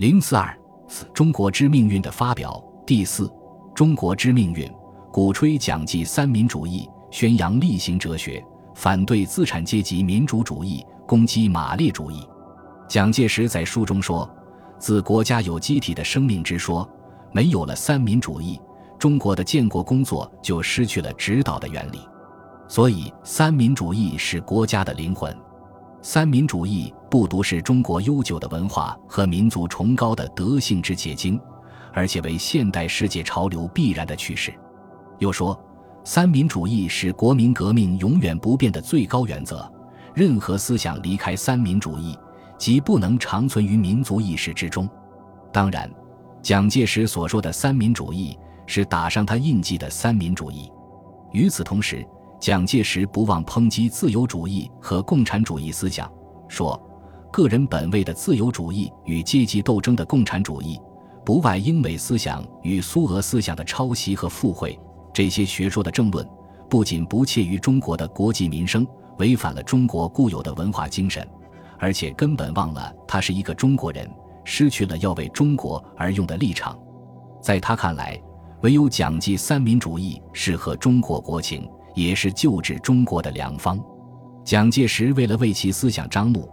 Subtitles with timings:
[0.00, 0.58] 零四二
[0.88, 3.30] 四中国之命运的发表第四
[3.74, 4.66] 中国之命运
[5.12, 8.42] 鼓吹蒋记三民主义，宣扬厉行哲学，
[8.74, 12.26] 反对资产阶级民主主义，攻击马列主义。
[12.88, 14.26] 蒋介石在书中说
[14.80, 16.88] ：“自国家有机体的生命之说，
[17.30, 18.58] 没有了三民主义，
[18.98, 22.00] 中国的建国工作就失去了指导的原理。
[22.68, 25.36] 所以，三民主义是国家的灵魂。
[26.00, 31.40] 三民主义不独是中国悠久的文化和民族崇高的德性之结晶，
[31.92, 34.54] 而且为现代世界潮流必然的趋势。”
[35.18, 35.58] 又说
[36.04, 39.70] ：“三民主义是国民革命永远不变的最高原则，
[40.14, 42.16] 任何思想离开三民主义。”
[42.60, 44.86] 即不能长存于民族意识之中。
[45.50, 45.90] 当然，
[46.42, 50.70] 蒋介石所说的三民主义是打上他印记的三民主义。
[51.32, 52.06] 与此同时，
[52.38, 56.06] 蒋介石不忘抨击自由主义和共产主义思想，
[56.48, 56.78] 说
[57.30, 60.80] ：“个人本位的自由主义与阶级斗争的共产主义，
[61.24, 64.78] 不外英美思想与苏俄思想的抄袭和附会。
[65.12, 66.28] 这些学说的政论，
[66.68, 68.86] 不仅不切于中国的国计民生，
[69.18, 71.26] 违反了中国固有的文化精神。”
[71.82, 74.06] 而且根本忘了他是一个中国人，
[74.44, 76.78] 失去了要为中国而用的立场。
[77.40, 78.20] 在他看来，
[78.60, 83.82] 唯有蒋记三民主义适合中国国情，也是救治中国的良方。
[84.44, 86.46] 蒋介石为了为其思想张目，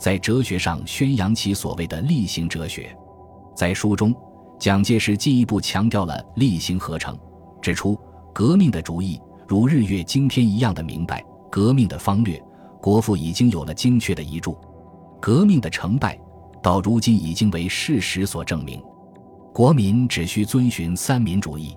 [0.00, 2.96] 在哲学上宣扬其所谓的厉行哲学。
[3.54, 4.14] 在书中，
[4.58, 7.16] 蒋介石进一步强调了厉行合成，
[7.60, 8.00] 指出
[8.32, 12.42] 革命的主意如日月惊天一样的明白，革命的方略，
[12.80, 14.56] 国父已经有了精确的遗嘱。
[15.20, 16.18] 革命的成败，
[16.62, 18.82] 到如今已经为事实所证明。
[19.52, 21.76] 国民只需遵循三民主义，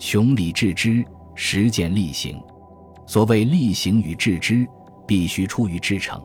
[0.00, 1.04] 穷理致知，
[1.36, 2.42] 实践力行。
[3.06, 4.66] 所谓力行与致知，
[5.06, 6.20] 必须出于至诚。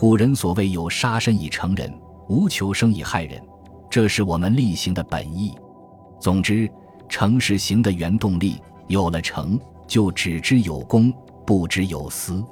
[0.00, 1.92] 古人所谓有杀身以成仁，
[2.26, 3.38] 无求生以害人，
[3.90, 5.54] 这是我们力行的本意。
[6.18, 6.66] 总之，
[7.06, 8.58] 诚是行的原动力。
[8.88, 11.12] 有了诚，就只知有功，
[11.44, 12.42] 不知有私；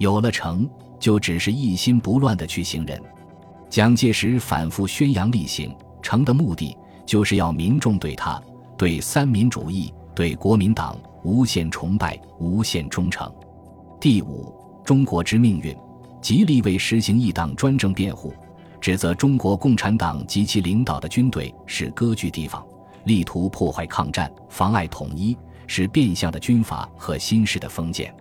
[0.00, 0.68] 有了诚。
[0.98, 3.00] 就只是一心不乱的去行人。
[3.68, 5.72] 蒋介石反复宣扬力行
[6.02, 6.76] 成的目的，
[7.06, 8.42] 就是要民众对他、
[8.76, 13.32] 对三民主义、对国民党无限崇拜、无限忠诚。
[14.00, 14.52] 第五，
[14.84, 15.72] 中国之命运，
[16.20, 18.34] 极力为实行一党专政辩护，
[18.80, 22.64] 指责中国共产党及其领导的军队是割据地方，
[23.04, 25.36] 力图破坏抗战，妨碍统一，
[25.66, 28.14] 是变相的军阀和新式的封建。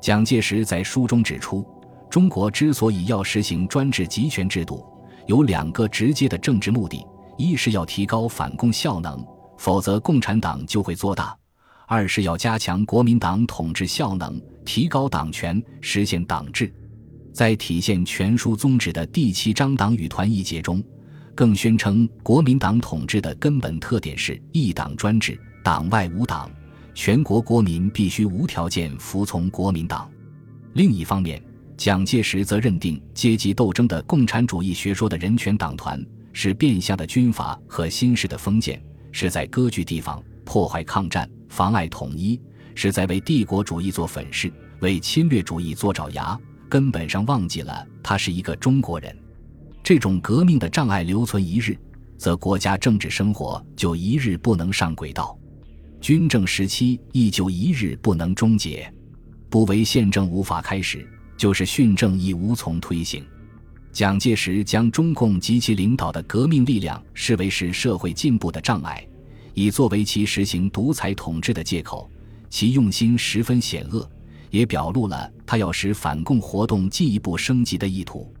[0.00, 1.66] 蒋介石在书中指出。
[2.08, 4.86] 中国之所以要实行专制集权制度，
[5.26, 7.04] 有两个直接的政治目的：
[7.36, 9.22] 一是要提高反共效能，
[9.58, 11.36] 否则共产党就会做大；
[11.86, 16.72] 二是要加强国民党统治效能，提高党权，实现党治。
[17.36, 20.82] 在体现全书宗旨的第七章“党与团”一节中，
[21.34, 26.50] 更宣称国民党统治的根本特点是一党专制，党外无党，
[26.94, 30.10] 全国国民必须无条件服从国民党。
[30.72, 31.38] 另一方面，
[31.76, 38.82] 蒋介石则认定阶级斗争的共产主义学说的人权党团是变相的军阀和新式的封建，
[39.12, 42.40] 是在割据地方、破坏抗战、妨碍统一，
[42.74, 49.16] 是在为帝国主义做粉饰、为侵略主义做爪牙，根本上忘记了他是一个中国人。
[49.82, 51.78] 这种革命的障碍留存一日，
[52.18, 55.38] 则国家政治生活就一日不能上轨道，
[56.00, 58.92] 军政时期亦就一日不能终结，
[59.48, 61.08] 不为宪政无法开始。
[61.36, 63.22] 就是训政亦无从推行。
[63.92, 69.06] 蒋介石将中共及其领导的革命力量视为是社会进步的障碍，
[69.52, 72.10] 以作为其实行独裁统治的借口，
[72.48, 74.10] 其用心十分险恶，
[74.50, 78.32] 也表露了他要使反共活动进一步升级的意图。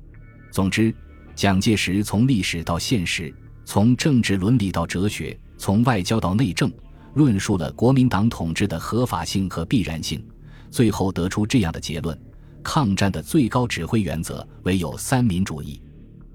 [0.50, 0.94] 总之，
[1.34, 3.34] 蒋介石从历史到现实，
[3.64, 6.72] 从政治伦理到哲学，从外交到内政，
[7.14, 10.24] 论述了国民党统治的合法性和必然性，
[10.70, 12.18] 最后得出这样的结论。
[12.62, 15.80] 抗战的最高指挥原则唯有三民主义，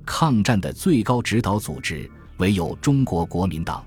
[0.05, 3.83] 抗战的最高指导组织唯有中国国民党。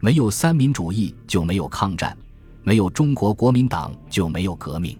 [0.00, 2.16] 没有三民主义就没有抗战，
[2.62, 4.98] 没有中国国民党就没有革命。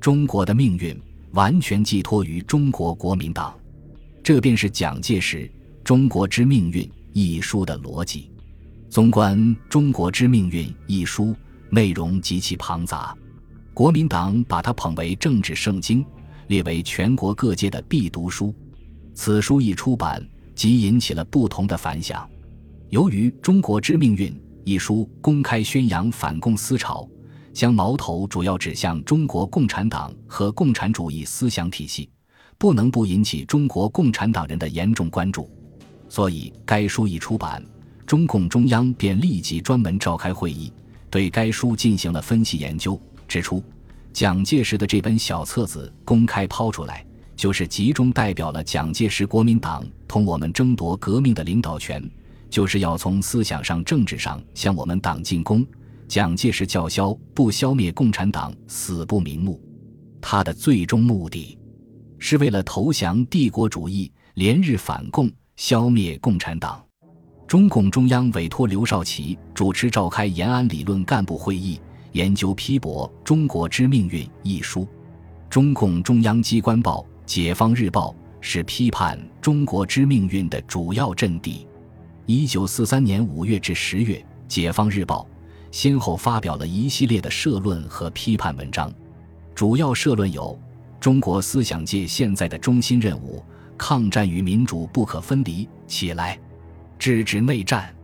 [0.00, 0.96] 中国的命运
[1.32, 3.54] 完全寄托于中国国民党，
[4.22, 5.38] 这便是蒋介石
[5.82, 8.30] 《中国之命运》一书的逻辑。
[8.88, 11.34] 纵观《中国之命运》一书，
[11.70, 13.14] 内容极其庞杂。
[13.74, 16.04] 国民党把它捧为政治圣经，
[16.46, 18.54] 列为全国各界的必读书。
[19.14, 22.28] 此书一出版，即引起了不同的反响。
[22.88, 24.32] 由于《中国之命运》
[24.64, 27.06] 一书公开宣扬反共思潮，
[27.58, 32.08] 将矛头主要指向中国共产党和共产主义思想体系，
[32.56, 35.50] 不能不引起中国共产党人的严重关注。
[36.08, 37.60] 所以该书一出版，
[38.06, 40.72] 中共中央便立即专门召开会议，
[41.10, 42.96] 对该书进行了分析研究，
[43.26, 43.60] 指出
[44.12, 52.08] 蒋介石的这本小册子公开抛出来，就是集中代表了蒋介石国民党同我们争夺革命的领导权，
[52.48, 55.66] 就是要从思想上、政治上向我们党进攻。
[56.08, 59.62] 蒋介石叫嚣不消灭共产党，死不瞑目。
[60.22, 61.58] 他的最终目的，
[62.18, 66.82] 是为了投降帝国主义，连日反共，消灭共产党。
[67.46, 71.78] 中共中央委托刘少奇主持召开延安理论干部会议，
[72.12, 74.88] 研究批驳《中国之命运》一书。
[75.50, 78.10] 中共中央机关报《解放日报》
[78.40, 81.66] 是批判《中国之命运》的主要阵地。
[82.24, 84.16] 一九四三年五月至十月，
[84.46, 85.26] 《解放日报》。
[85.70, 88.92] 先后发表了一系列的社论和批判文章，
[89.54, 90.58] 主要社论有：
[90.98, 93.42] 中国思想界现在的中心任务，
[93.76, 96.38] 抗战与民主不可分离起来，
[96.98, 97.94] 制止内战，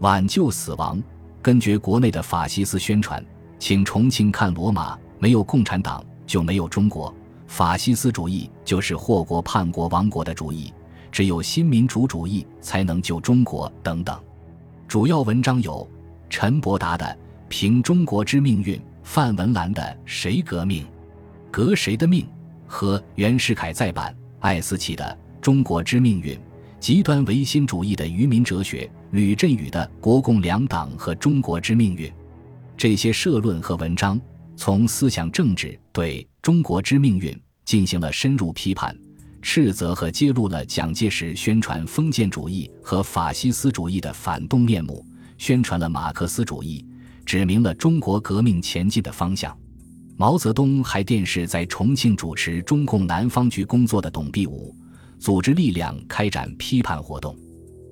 [0.00, 1.00] 挽救死亡，
[1.42, 3.24] 根绝国内的法西斯宣传。
[3.58, 7.14] 请重庆看罗马，没有共产党就没有中国，
[7.46, 10.72] 法西斯主义就是祸国叛国亡国的主义，
[11.12, 14.18] 只有新民主主义才能救中国等等。
[14.88, 15.88] 主要文章有。
[16.32, 17.04] 陈伯达的
[17.50, 20.86] 《凭中国之命运》，范文澜的《谁革命，
[21.50, 22.24] 革谁的命》
[22.66, 25.04] 和袁世凯再版艾思奇的
[25.42, 26.34] 《中国之命运》，
[26.80, 32.08] 极端唯心主义的愚民哲学吕振宇的《国共两党和中国之命运》，
[32.78, 34.18] 这些社论和文章
[34.56, 38.96] 从思想政治对中国之命运进行了深入批判，
[39.42, 45.04] 斥责和揭露了蒋介石宣传封建主义和法西斯主义的反动面目。
[45.42, 46.86] 宣传了马克思主义，
[47.26, 49.52] 指明了中国革命前进的方向。
[50.16, 54.72] 毛泽东还电视在重庆主持中共南方局工作的董必武，
[55.18, 57.36] 组织力量开展批判活动。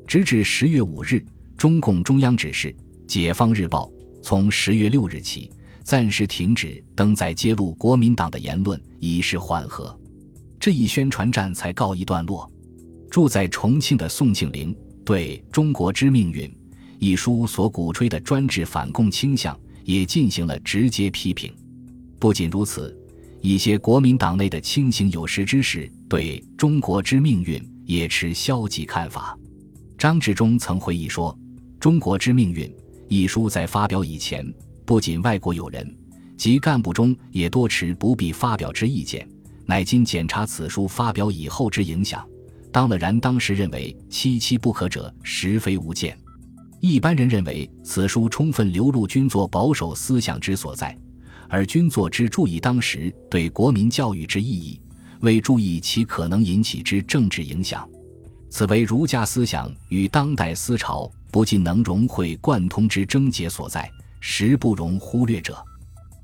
[0.07, 1.27] 直至十月五日，
[1.57, 2.69] 中共中央指示
[3.09, 3.91] 《解放日报》
[4.23, 5.51] 从十月六日起
[5.83, 9.99] 暂时停止登载揭露国民党的言论，以示缓和。
[10.61, 12.49] 这一宣传战才告一段落。
[13.11, 14.73] 住在重庆的宋庆龄
[15.05, 16.49] 对中国之命运。
[17.01, 21.51] 一书所鼓吹的专制反共倾向也进行了直接批评。
[22.19, 22.95] 不仅如此，
[23.41, 29.35] 一些国民党内的清醒有识之士对中国之命运也持消极看法。
[29.97, 31.37] 张治中曾回忆说
[31.81, 32.71] ：“中国之命运
[33.09, 34.47] 一书在发表以前，
[34.85, 35.97] 不仅外国友人
[36.37, 39.27] 及干部中也多持不必发表之意见，
[39.65, 42.23] 乃今检查此书发表以后之影响，
[42.71, 46.15] 当了然当时认为期期不可者，实非无见。”
[46.81, 50.97] 一般人认为此书充分流露军作保守思想之所在，
[51.47, 54.81] 而军作之注意当时对国民教育之意义，
[55.21, 57.87] 未注意其可能引起之政治影响，
[58.49, 65.63] 此为儒家思想与当代思潮不尽能融会贯通之症结所在，实不容忽略者。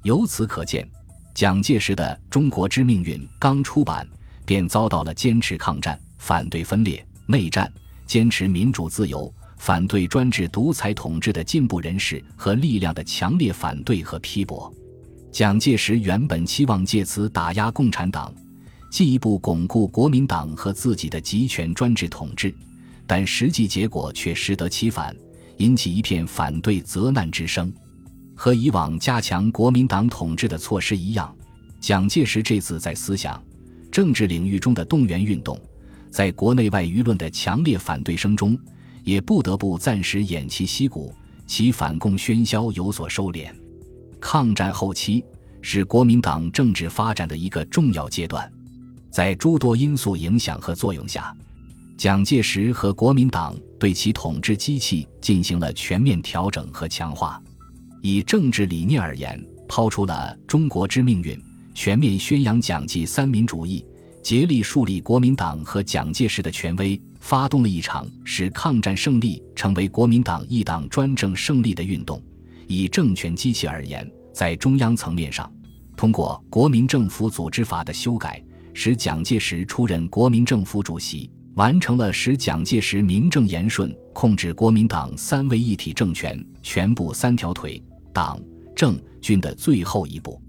[0.05, 0.89] 由此可见，
[1.35, 4.09] 蒋介石的《中国之命运》刚出版，
[4.47, 7.71] 便遭到了坚持抗战、反对分裂、内战、
[8.07, 9.31] 坚持民主自由。
[9.57, 14.73] 反对专制独裁统治的进步人士和力量的强烈反对和批驳，
[15.33, 18.33] 蒋介石原本期望借此打压共产党，
[18.91, 22.55] 进一步巩固国民党和自己的集权专制统治，
[23.07, 25.17] 但实际结果却适得其反，
[25.57, 27.73] 引起一片反对责难之声。
[28.35, 31.35] 和以往加强国民党统治的措施一样，
[31.81, 33.43] 蒋介石这次在思想、
[33.91, 35.59] 政治领域中的动员运动，
[36.11, 38.57] 在国内外舆论的强烈反对声中。
[39.07, 41.15] 也不得不暂时偃旗息鼓，
[41.47, 43.47] 其反共喧嚣有所收敛。
[44.21, 45.25] 抗战后期
[45.63, 48.53] 是国民党政治发展的一个重要阶段，
[49.09, 51.33] 在诸多因素影响和作用下，
[51.97, 57.41] 蒋介石和国民党对其统治机器进行了全面调整和强化。
[58.03, 61.41] 以政治理念而言，抛出了中国之命运，
[61.77, 63.87] 全面宣扬蒋记三民主义。
[64.21, 72.23] 竭力树立国民党和蒋介石的权威，发动了一场使抗战胜利成为国民党一党专政胜利的运动。
[72.69, 75.53] 以政权机器而言，在中央层面上，
[75.97, 78.41] 通过《国民政府组织法》的修改，
[78.73, 87.83] 使蒋介石出任国民政府主席，完成了使蒋介石名正言顺控制国民党三位一体政权全部三条腿——
[88.15, 88.41] 党、
[88.73, 90.41] 政、军的最后一步。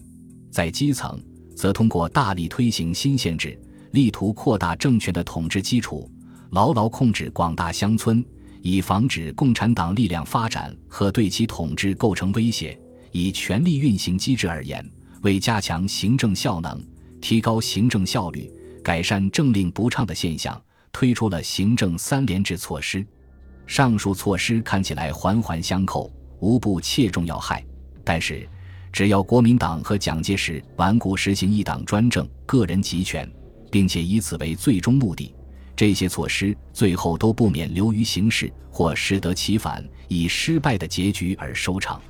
[0.52, 1.20] 在基层，
[1.56, 3.60] 则通过大力推行新宪制。
[3.94, 6.12] 力图扩大政权的统治基础，
[6.52, 8.24] 牢牢控制广大乡村，
[8.62, 12.80] 以防止共产党力量发展和对其统治构成威胁。
[13.12, 14.88] 以权力运行机制而言，
[15.22, 16.84] 为加强行政效能、
[17.20, 18.52] 提高行政效率、
[18.84, 20.62] 改善政令不畅的现象，
[20.92, 23.06] 推出了行政三联制措施。
[23.66, 27.66] 上述措施看起来环环相扣，无不切中要害。
[28.04, 28.48] 但是，
[28.94, 33.30] 只要国民党和蒋介石顽固实行一党专政、个人集权，
[33.72, 35.34] 并且以此为最终目的，
[35.78, 42.02] 这些措施最后都不免流于形式，或适得其反，以失败的结局而收场。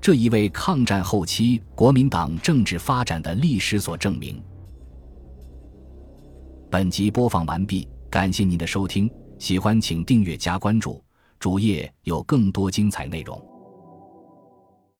[0.00, 4.40] 这一为抗战后期国民党政治发展的历史所证明。
[6.70, 11.02] 本集播放完毕，感谢您的收听，喜欢请订阅加关注，
[11.40, 13.49] 主页有更多精彩内容。